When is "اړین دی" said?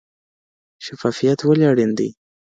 1.71-2.09